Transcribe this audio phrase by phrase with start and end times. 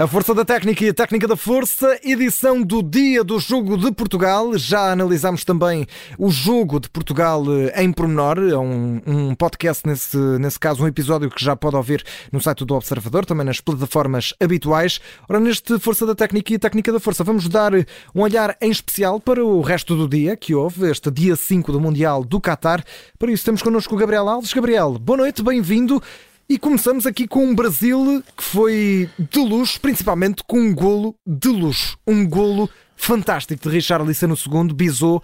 [0.00, 3.92] A força da técnica e a técnica da força, edição do dia do jogo de
[3.92, 4.56] Portugal.
[4.56, 5.86] Já analisámos também
[6.18, 10.86] o jogo de Portugal eh, em pormenor, é um, um podcast, nesse, nesse caso, um
[10.86, 12.02] episódio que já pode ouvir
[12.32, 15.02] no site do Observador, também nas plataformas habituais.
[15.28, 17.74] Ora, neste Força da Técnica e a Técnica da Força, vamos dar
[18.14, 21.78] um olhar em especial para o resto do dia que houve, este dia 5 do
[21.78, 22.82] Mundial do Qatar.
[23.18, 24.54] Para isso, temos connosco o Gabriel Alves.
[24.54, 26.02] Gabriel, boa noite, bem-vindo.
[26.50, 31.46] E começamos aqui com um Brasil que foi de luxo, principalmente com um golo de
[31.46, 31.96] luxo.
[32.04, 35.22] Um golo fantástico de Richarlison no segundo, bisou.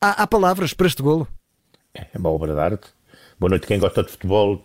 [0.00, 1.28] Há, há, palavras para este golo?
[1.94, 2.88] É uma obra de arte.
[3.38, 4.64] Boa noite, quem gosta de futebol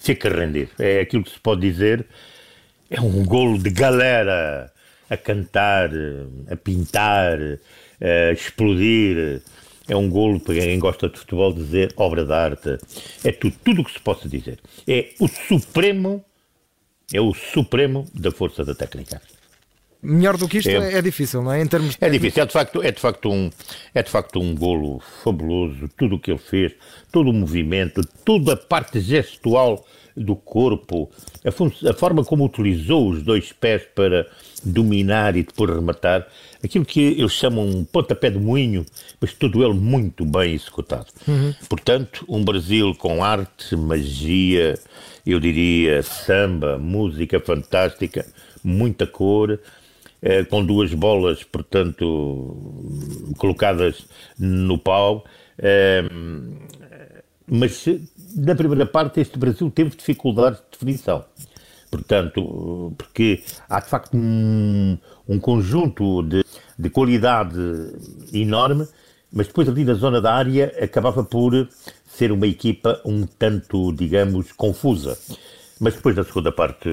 [0.00, 0.70] fica render.
[0.78, 2.06] É aquilo que se pode dizer.
[2.88, 4.72] É um golo de galera
[5.10, 5.90] a cantar,
[6.50, 7.38] a pintar,
[8.00, 9.42] a explodir
[9.92, 12.78] é um golo para quem gosta de futebol dizer obra de arte.
[13.22, 14.58] É tudo, tudo o que se possa dizer.
[14.88, 16.24] É o supremo,
[17.12, 19.20] é o supremo da força da técnica.
[20.02, 21.62] Melhor do que isto é, é difícil, não é?
[21.62, 21.98] Em termos de...
[22.00, 23.50] É difícil, é de, facto, é, de facto um,
[23.94, 26.72] é de facto um golo fabuloso, tudo o que ele fez,
[27.12, 29.86] todo o movimento, toda a parte gestual
[30.16, 31.08] do corpo,
[31.44, 34.26] a, a, forma como utilizou os dois pés para
[34.64, 36.26] dominar e depois rematar,
[36.62, 38.84] aquilo que eles chamam um pontapé de moinho,
[39.20, 41.06] mas todo ele muito bem executado.
[41.26, 41.54] Uhum.
[41.68, 44.78] Portanto, um Brasil com arte, magia,
[45.24, 48.26] eu diria samba, música fantástica,
[48.62, 49.58] muita cor,
[50.22, 52.56] eh, com duas bolas, portanto,
[53.36, 54.06] colocadas
[54.38, 55.24] no pau.
[55.58, 56.02] Eh,
[57.46, 57.84] mas
[58.36, 61.24] na primeira parte este Brasil teve dificuldades de definição.
[61.90, 64.96] Portanto, porque há de facto um,
[65.28, 66.42] um conjunto de,
[66.78, 67.58] de qualidade
[68.32, 68.88] enorme,
[69.30, 71.68] mas depois ali na zona da área acabava por
[72.06, 75.18] ser uma equipa um tanto, digamos, confusa.
[75.82, 76.88] Mas depois da segunda parte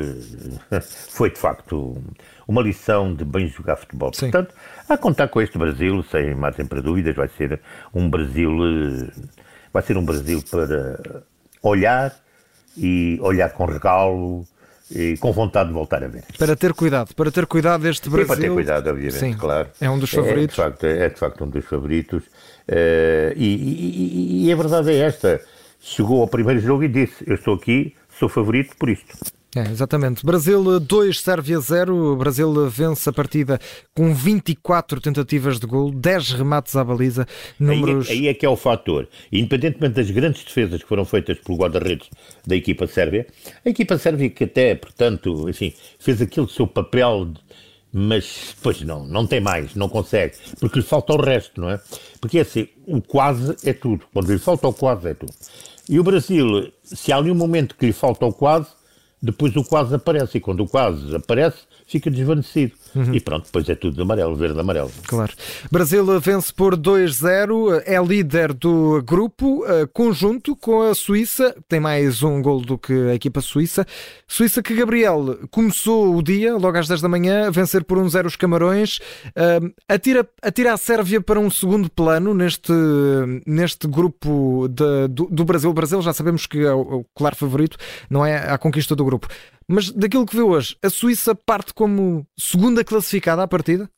[1.11, 2.01] foi de facto
[2.47, 4.11] uma lição de bem jogar futebol.
[4.11, 4.31] Sim.
[4.31, 4.55] Portanto,
[4.89, 7.61] a contar com este Brasil, sem margem para dúvidas, vai ser
[7.93, 9.11] um Brasil eh,
[9.71, 11.23] vai ser um Brasil para
[11.61, 12.15] olhar
[12.75, 14.43] e olhar com regalo
[14.89, 16.23] e com vontade de voltar a ver.
[16.39, 18.25] Para ter cuidado, para ter cuidado deste Brasil.
[18.25, 19.69] Sim, para ter cuidado, obviamente, Sim, claro.
[19.79, 20.57] É um dos favoritos.
[20.57, 22.23] É, de facto, é, de facto um dos favoritos.
[22.67, 25.39] Uh, e, e, e a verdade é esta.
[25.79, 29.17] Chegou ao primeiro jogo e disse: Eu estou aqui, sou favorito por isto.
[29.55, 30.23] É, exatamente.
[30.23, 32.13] Brasil 2, Sérvia 0.
[32.13, 33.59] O Brasil vence a partida
[33.95, 37.25] com 24 tentativas de gol, 10 remates à baliza.
[37.59, 38.09] Números...
[38.09, 39.07] Aí, é, aí é que é o fator.
[39.31, 42.09] Independentemente das grandes defesas que foram feitas pelo guarda-redes
[42.45, 43.25] da equipa sérvia,
[43.65, 47.33] a equipa sérvia que até, portanto, enfim, fez aquele seu papel
[47.91, 51.81] mas depois não, não tem mais, não consegue, porque lhe falta o resto, não é?
[52.21, 55.33] Porque é assim, o quase é tudo, quando lhe falta o quase é tudo.
[55.89, 58.69] E o Brasil, se há ali um momento que lhe falta o quase,
[59.21, 62.73] depois o quase aparece, e quando o quase aparece, fica desvanecido.
[62.95, 63.13] Uhum.
[63.13, 64.91] E pronto, depois é tudo de amarelo, verde amarelo.
[65.05, 65.33] Claro.
[65.71, 72.23] Brasil vence por 2-0, é líder do grupo, eh, conjunto com a Suíça, tem mais
[72.23, 73.85] um gol do que a equipa suíça.
[74.27, 78.25] Suíça que, Gabriel, começou o dia, logo às 10 da manhã, a vencer por 1-0
[78.25, 78.99] os Camarões,
[79.35, 82.71] eh, atira, atira a Sérvia para um segundo plano neste,
[83.45, 85.69] neste grupo de, do, do Brasil.
[85.69, 87.77] O Brasil já sabemos que é o, o claro favorito,
[88.09, 89.27] não é a conquista do grupo.
[89.67, 93.89] Mas daquilo que vê hoje, a Suíça parte como segunda classificada à partida?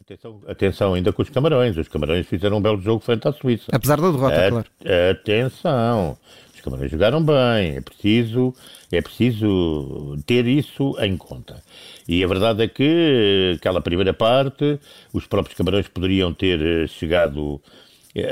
[0.00, 1.76] Atenção, atenção, ainda com os Camarões.
[1.76, 3.66] Os Camarões fizeram um belo jogo frente à Suíça.
[3.72, 4.66] Apesar da derrota, a, claro.
[5.12, 6.18] Atenção.
[6.52, 7.76] Os Camarões jogaram bem.
[7.76, 8.52] É preciso,
[8.90, 11.62] é preciso ter isso em conta.
[12.08, 14.80] E a verdade é que aquela primeira parte,
[15.12, 17.60] os próprios Camarões poderiam ter eh, chegado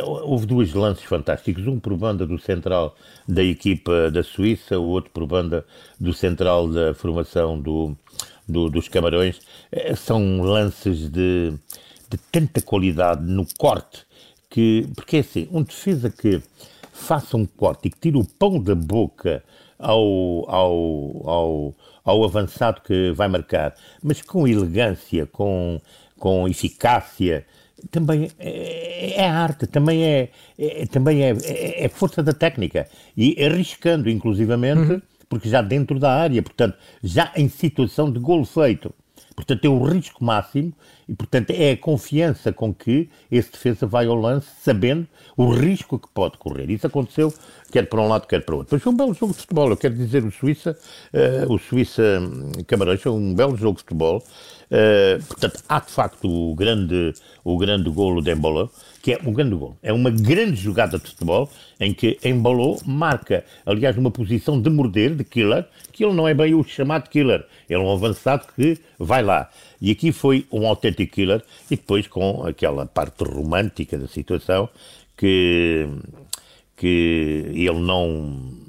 [0.04, 2.96] houve dois lances fantásticos, um por banda do central
[3.26, 5.64] da equipa da Suíça, o outro por banda
[6.00, 7.96] do central da formação do,
[8.48, 9.40] do dos Camarões.
[9.70, 11.52] É, são lances de,
[12.10, 14.04] de tanta qualidade no corte,
[14.50, 16.42] que, porque é assim, um defesa que
[16.92, 19.44] faça um corte e que tire o pão da boca
[19.78, 21.74] ao, ao, ao,
[22.04, 25.80] ao avançado que vai marcar, mas com elegância, com,
[26.18, 27.46] com eficácia,
[27.90, 33.42] também é, é arte, também é, é também é, é, é, força da técnica e
[33.44, 35.02] arriscando inclusivamente, uhum.
[35.28, 38.92] porque já dentro da área, portanto, já em situação de golo feito.
[39.34, 40.72] Portanto, é o risco máximo
[41.08, 45.06] E, portanto, é a confiança com que esse defesa vai ao lance, sabendo
[45.36, 46.70] o risco que pode correr.
[46.70, 47.32] Isso aconteceu
[47.70, 48.74] quer para um lado, quer para o outro.
[48.74, 49.68] Mas foi um belo jogo de futebol.
[49.70, 50.76] Eu quero dizer, o Suíça,
[51.12, 52.02] uh, o Suíça
[52.66, 54.22] Camarões foi um belo jogo de futebol.
[54.70, 58.70] Uh, portanto, há de facto o grande, o grande golo de Embolou,
[59.02, 59.78] que é um grande golo.
[59.82, 61.50] É uma grande jogada de futebol
[61.80, 66.34] em que Embolou marca, aliás, numa posição de morder, de killer, que ele não é
[66.34, 67.44] bem o chamado killer.
[67.68, 69.48] Ele é um avançado que vai lá.
[69.80, 74.68] E aqui foi um autêntico killer, e depois com aquela parte romântica da situação
[75.16, 75.88] que,
[76.76, 78.66] que ele não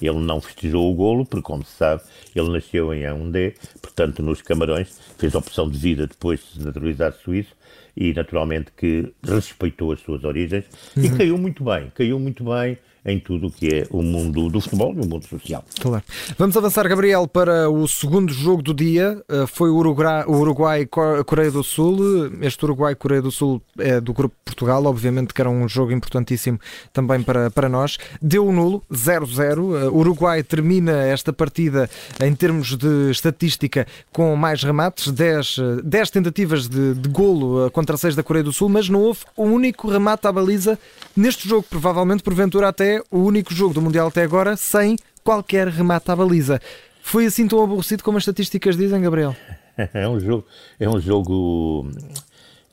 [0.00, 2.02] ele não festejou o golo, porque, como se sabe,
[2.34, 6.60] ele nasceu em Yaoundé, portanto, nos Camarões, fez a opção de vida depois de se
[6.60, 7.54] naturalizar suíço
[7.96, 10.64] e, naturalmente, que respeitou as suas origens
[10.96, 11.04] uhum.
[11.04, 14.60] e caiu muito bem, caiu muito bem em tudo o que é o mundo do
[14.60, 15.64] futebol e o mundo social.
[15.80, 16.04] Claro.
[16.38, 19.20] Vamos avançar, Gabriel, para o segundo jogo do dia.
[19.28, 22.30] Eh, foi o Uruguai-Coreia do Sul.
[22.40, 26.60] Este Uruguai-Coreia do Sul é do grupo Portugal, obviamente que era um jogo importantíssimo
[26.92, 27.98] também para, para nós.
[28.20, 29.58] Deu o nulo, 0-0.
[29.58, 31.90] O eh, Uruguai termina esta partida
[32.22, 37.96] em termos de estatística com mais remates, 10, 10 tentativas de, de golo eh, contra
[37.96, 40.78] 6 da Coreia do Sul, mas não houve um único remate à baliza
[41.16, 46.10] neste jogo, provavelmente porventura até o único jogo do Mundial até agora sem qualquer remate
[46.10, 46.60] à baliza.
[47.02, 49.34] Foi assim tão aborrecido como as estatísticas dizem, Gabriel?
[49.94, 50.46] É um jogo.
[50.78, 51.90] É um jogo.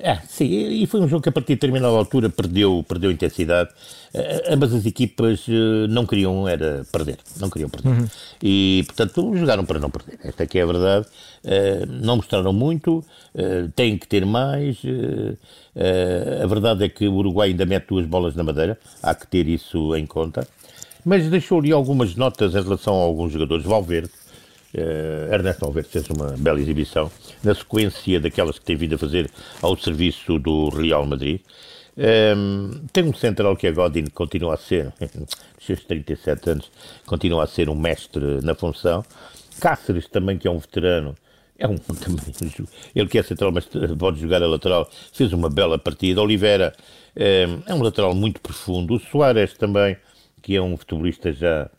[0.02, 3.70] É, sim, e foi um jogo que a partir de determinada altura perdeu, perdeu intensidade.
[4.14, 7.90] Uh, ambas as equipas uh, não queriam era perder, não queriam perder.
[7.90, 8.08] Uhum.
[8.42, 10.18] E, portanto, jogaram para não perder.
[10.24, 11.06] Esta aqui é a verdade.
[11.44, 13.04] Uh, não mostraram muito,
[13.76, 14.78] têm que ter mais.
[16.44, 19.48] a verdade é que o Uruguai ainda mete duas bolas na madeira, há que ter
[19.50, 20.48] isso em conta.
[21.04, 23.66] Mas deixou-lhe algumas notas em relação a alguns jogadores.
[23.66, 24.12] Valverde,
[24.74, 27.12] Uh, Ernesto Valverde fez uma bela exibição
[27.44, 29.30] na sequência daquelas que tem vindo a fazer
[29.62, 31.42] ao serviço do Real Madrid.
[31.98, 35.30] Um, ehm, tem um central que é Godin, que continua a ser, nos
[35.60, 36.72] seus 37 anos,
[37.06, 39.04] continua a ser um mestre na função.
[39.60, 41.16] Cáceres também, que é um veterano,
[41.58, 42.34] é um também,
[42.96, 43.68] ele que é central, mas
[43.98, 46.22] pode jogar a lateral, fez uma bela partida.
[46.22, 46.74] Oliveira
[47.18, 48.94] um, ehm, é um lateral muito profundo.
[48.94, 49.98] O Soares também,
[50.44, 51.70] que é um futebolista já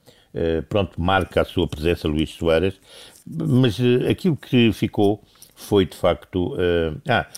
[0.69, 2.75] pronto, marca a sua presença Luís Soares,
[3.27, 5.23] mas uh, aquilo que ficou
[5.55, 6.55] foi de facto.
[6.55, 7.29] Uh, ah,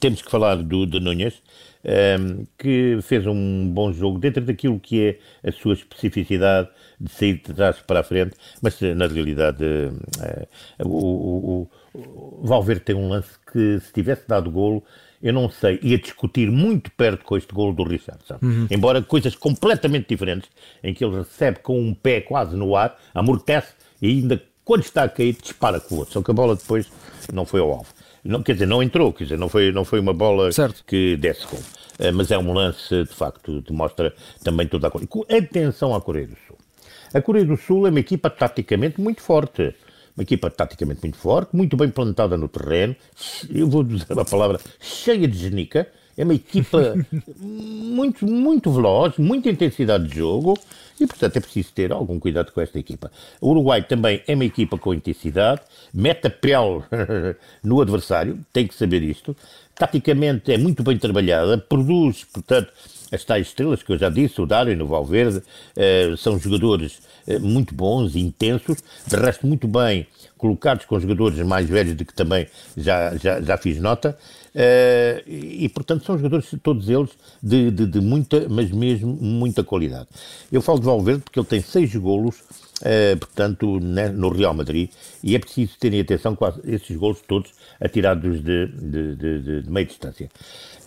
[0.00, 1.42] temos que falar do, de Núñez,
[2.56, 7.52] que fez um bom jogo dentro daquilo que é a sua especificidade de sair de
[7.52, 9.62] trás para a frente, mas na realidade
[10.82, 14.82] o, o, o Valverde tem um lance que se tivesse dado golo
[15.24, 18.36] eu não sei, ia discutir muito perto com este golo do Richardson.
[18.42, 18.66] Uhum.
[18.70, 20.50] Embora coisas completamente diferentes,
[20.82, 23.72] em que ele recebe com um pé quase no ar, amortece
[24.02, 26.12] e ainda quando está a cair dispara com o outro.
[26.12, 26.92] Só que a bola depois
[27.32, 27.86] não foi ao alvo.
[28.22, 30.84] Não, quer dizer, não entrou, quer dizer, não foi, não foi uma bola certo.
[30.86, 31.60] que desse gol.
[31.98, 34.12] Uh, mas é um lance, de facto, que mostra
[34.42, 35.08] também toda a coisa.
[35.30, 36.58] Atenção à Coreia do Sul.
[37.14, 39.74] A Coreia do Sul é uma equipa taticamente muito forte
[40.16, 42.94] uma equipa taticamente muito forte, muito bem plantada no terreno,
[43.50, 46.94] eu vou usar a palavra cheia de genica, é uma equipa
[47.38, 50.58] muito, muito veloz, muita intensidade de jogo.
[51.00, 53.10] E, portanto, é preciso ter algum cuidado com esta equipa.
[53.40, 55.60] O Uruguai também é uma equipa com intensidade,
[55.92, 56.84] mete a pele
[57.64, 59.36] no adversário, tem que saber isto.
[59.74, 62.72] Taticamente é muito bem trabalhada, produz, portanto,
[63.14, 65.42] as tais estrelas que eu já disse, o e o Valverde,
[65.76, 70.06] eh, são jogadores eh, muito bons, intensos, de resto muito bem
[70.36, 72.46] colocados com jogadores mais velhos de que também
[72.76, 74.18] já, já, já fiz nota,
[74.54, 77.10] eh, e portanto são jogadores, todos eles,
[77.42, 80.08] de, de, de, muita, mas mesmo muita qualidade.
[80.52, 82.36] Eu falo de Valverde porque ele tem seis golos,
[82.82, 84.90] eh, portanto, né, no Real Madrid,
[85.22, 89.86] e é preciso terem atenção com esses golos todos atirados de, de, de, de meia
[89.86, 90.30] distância.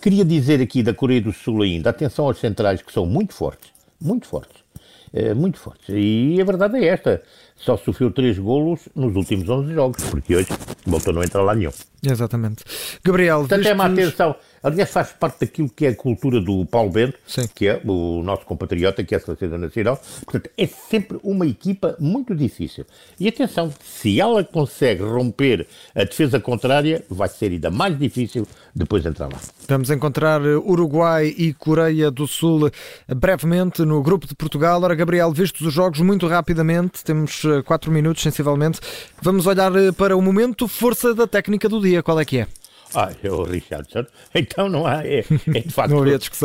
[0.02, 3.72] Queria dizer aqui da Coreia do Sul ainda, atenção aos centrais que são muito fortes,
[4.00, 4.68] muito fortes
[5.14, 5.90] é, muito fortes.
[5.90, 7.22] E a verdade é esta:
[7.58, 10.48] só sofreu três golos nos últimos 11 jogos, porque hoje
[10.86, 11.72] voltou a não entrar lá nenhum.
[12.04, 12.64] Exatamente.
[13.04, 14.36] Gabriel, Portanto, é uma atenção.
[14.62, 17.48] Aliás, faz parte daquilo que é a cultura do Paulo Bento, Sim.
[17.54, 20.00] que é o nosso compatriota, que é a Seleção Nacional.
[20.24, 22.86] Portanto, é sempre uma equipa muito difícil.
[23.20, 29.06] E atenção, se ela consegue romper a defesa contrária, vai ser ainda mais difícil depois
[29.06, 29.40] entrar lá.
[29.68, 32.70] Vamos encontrar Uruguai e Coreia do Sul
[33.08, 34.82] brevemente no grupo de Portugal.
[34.82, 38.80] Ora, Gabriel, vistos os jogos muito rapidamente, temos 4 eh, minutos sensivelmente.
[39.22, 42.04] Vamos olhar eh, para o momento força da técnica do dia.
[42.04, 42.48] Qual é que é?
[42.96, 44.06] Ah, é o Richardson.
[44.34, 45.94] Então não há, é, é de facto,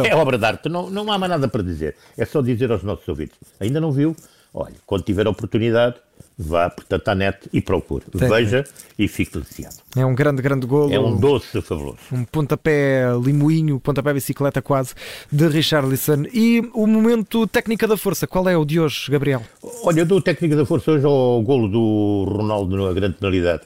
[0.05, 1.97] é obra de arte, não, não há mais nada para dizer.
[2.17, 3.39] É só dizer aos nossos ouvintes.
[3.61, 4.17] Ainda não viu?
[4.55, 5.97] Olha, quando tiver a oportunidade,
[6.39, 8.05] vá, portanto, à net e procure.
[8.17, 8.29] Tem.
[8.29, 8.65] Veja
[8.99, 9.77] e fique deliciado.
[9.97, 10.93] É um grande, grande golo.
[10.93, 11.99] É um doce fabuloso.
[12.11, 14.95] Um pontapé limoinho, pontapé bicicleta quase,
[15.31, 16.25] de Richarlison.
[16.33, 19.43] E o momento técnica da força, qual é o de hoje, Gabriel?
[19.85, 23.63] Olha, eu dou técnica da força hoje ao golo do Ronaldo na grande penalidade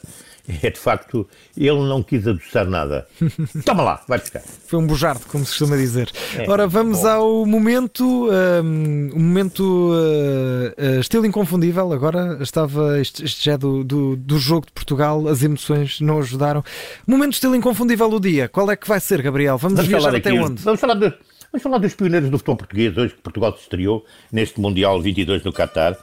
[0.63, 3.07] é de facto, ele não quis adoçar nada.
[3.65, 4.43] Toma lá, vai buscar.
[4.43, 6.11] Foi um bujardo, como se costuma dizer.
[6.37, 7.09] É, Ora, vamos bom.
[7.09, 11.93] ao momento, um, um momento uh, uh, estilo inconfundível.
[11.93, 16.19] Agora estava, este, este já é do, do, do, jogo de Portugal, as emoções não
[16.19, 16.63] ajudaram.
[17.07, 18.49] Momento estilo inconfundível do dia.
[18.49, 19.59] Qual é que vai ser, Gabriel?
[19.59, 20.63] Vamos, vamos viajar até onde?
[20.63, 21.13] Vamos falar, de,
[21.53, 25.43] vamos falar dos pioneiros do futebol português, hoje que Portugal se estreou neste Mundial 22
[25.43, 25.97] no Qatar.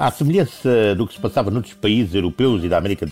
[0.00, 3.04] À semelhança do que se passava noutros países europeus e da América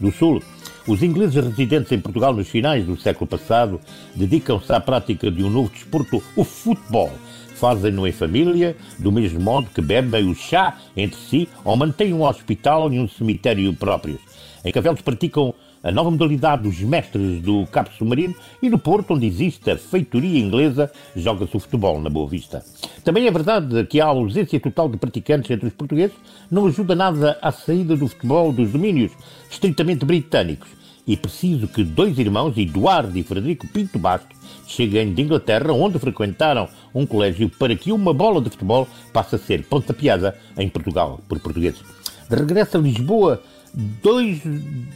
[0.00, 0.40] do Sul,
[0.86, 3.80] os ingleses residentes em Portugal nos finais do século passado
[4.14, 7.10] dedicam-se à prática de um novo desporto, o futebol.
[7.56, 12.22] Fazem-no em família, do mesmo modo que bebem o chá entre si ou mantêm um
[12.22, 14.20] hospital e um cemitério próprios.
[14.64, 15.52] Em Cavelos praticam
[15.82, 20.38] a nova modalidade dos mestres do cabo submarino e no Porto, onde existe a feitoria
[20.38, 22.64] inglesa, joga-se o futebol na Boa Vista.
[23.04, 26.16] Também é verdade que a ausência total de praticantes entre os portugueses
[26.50, 29.12] não ajuda nada à saída do futebol dos domínios
[29.50, 30.68] estritamente britânicos.
[31.04, 34.36] E preciso que dois irmãos, Eduardo e Frederico Pinto Basto,
[34.68, 39.38] cheguem de Inglaterra, onde frequentaram um colégio, para que uma bola de futebol passe a
[39.38, 41.82] ser pontapeada em Portugal por portugueses.
[42.30, 43.42] De regresso a Lisboa,
[43.74, 44.40] dois,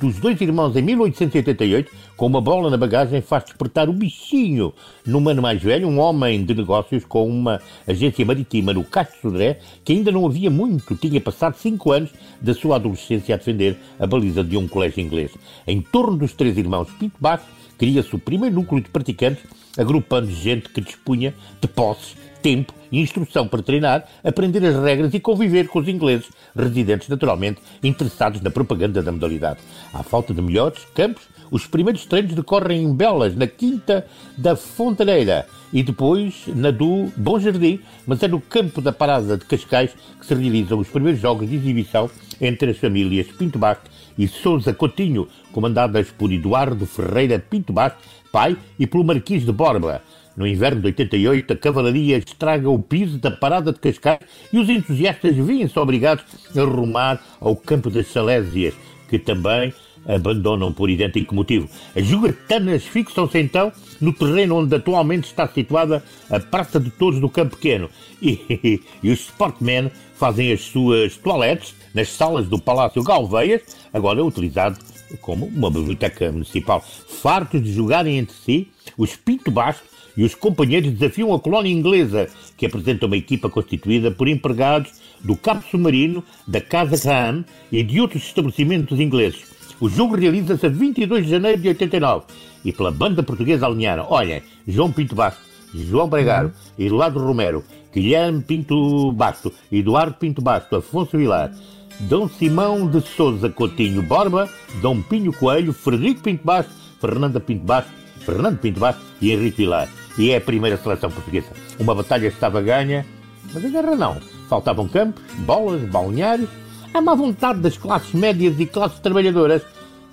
[0.01, 4.73] dos dois irmãos em 1888, com uma bola na bagagem, faz despertar o bichinho
[5.07, 9.61] no mano mais velho, um homem de negócios com uma agência marítima no Castro Sodré,
[9.85, 14.07] que ainda não havia muito, tinha passado cinco anos da sua adolescência a defender a
[14.07, 15.33] baliza de um colégio inglês.
[15.67, 17.45] Em torno dos três irmãos Pinto Baixo,
[17.79, 19.45] cria-se o primeiro núcleo de praticantes,
[19.77, 22.17] agrupando gente que dispunha de posses
[22.47, 27.61] tempo e instrução para treinar, aprender as regras e conviver com os ingleses, residentes naturalmente
[27.83, 29.59] interessados na propaganda da modalidade.
[29.93, 35.47] À falta de melhores campos, os primeiros treinos decorrem em Belas, na Quinta da Fontaneira
[35.73, 40.27] e depois na do Bom Jardim, mas é no campo da Parada de Cascais que
[40.27, 42.11] se realizam os primeiros jogos de exibição
[42.41, 47.99] entre as famílias Pinto Basto e Sousa Coutinho, comandadas por Eduardo Ferreira Pinto Basto,
[48.33, 50.03] pai, e pelo Marquês de Borba.
[50.37, 54.21] No inverno de 88, a cavalaria estraga o piso da parada de Cascais
[54.53, 56.25] e os entusiastas vêm-se obrigados
[56.55, 58.75] a rumar ao campo das Salésias,
[59.09, 59.73] que também
[60.07, 61.69] abandonam por idêntico motivo.
[61.95, 67.29] As jogatanas fixam-se então no terreno onde atualmente está situada a Praça de Todos do
[67.29, 73.63] Campo Pequeno e, e os sportmen fazem as suas toaletes nas salas do Palácio Galveias,
[73.93, 74.79] agora utilizado
[75.21, 76.81] como uma biblioteca municipal.
[76.81, 79.85] Fartos de jogarem entre si, os Pinto Basto
[80.17, 85.37] e os companheiros desafiam a colónia inglesa, que apresenta uma equipa constituída por empregados do
[85.37, 89.56] Cabo Submarino, da Casa Graham e de outros estabelecimentos ingleses.
[89.81, 92.25] O jogo realiza-se a 22 de janeiro de 89
[92.65, 95.41] e pela banda portuguesa alinharam, olhem, João Pinto Basto,
[95.75, 96.87] João Bregaro, uhum.
[96.87, 101.53] Eduardo Romero, Guilherme Pinto Basto, Eduardo Pinto Basto, Afonso Vilar,
[102.01, 104.49] Dom Simão de Souza Coutinho Borba,
[104.81, 107.91] Dom Pinho Coelho, Frederico Pinto Basto, Fernanda Pinto Basto,
[108.21, 111.49] Fernando Pinto Basto e Henrique Vilar e é a primeira seleção portuguesa.
[111.79, 113.05] Uma batalha estava ganha,
[113.53, 114.17] mas a guerra não.
[114.49, 116.49] Faltavam campos, bolas, balneários,
[116.97, 119.63] a má vontade das classes médias e classes trabalhadoras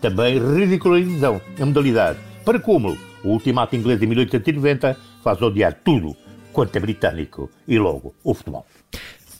[0.01, 2.19] também ridicularizam a modalidade.
[2.43, 6.13] Para cúmulo, o ultimato inglês de 1890 faz odiar tudo
[6.51, 8.65] quanto é britânico e logo o futebol.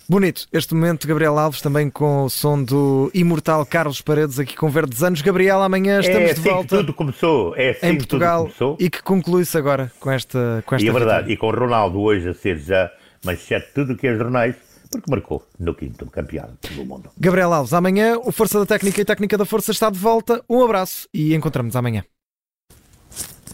[0.08, 4.70] Bonito este momento, Gabriel Alves, também com o som do imortal Carlos Paredes aqui com
[4.70, 5.22] Verdes Anos.
[5.22, 6.70] Gabriel, amanhã estamos é assim de volta.
[6.70, 10.86] Que tudo começou, é assim em Portugal e que conclui-se agora com esta, com esta
[10.86, 12.90] E é verdade, e com o Ronaldo hoje a ser já
[13.26, 14.56] manchete tudo o que é jornais,
[15.00, 17.10] porque marcou no quinto campeonato do mundo.
[17.18, 20.44] Gabriel Alves, amanhã o Força da Técnica e Técnica da Força está de volta.
[20.50, 22.04] Um abraço e encontramos amanhã.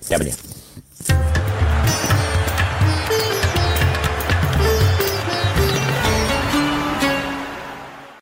[0.05, 0.33] Até amanhã.